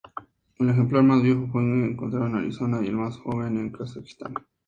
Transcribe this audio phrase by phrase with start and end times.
[0.57, 4.33] El ejemplar más viejo fue encontrado en Arizona y el más joven en Kazajistán.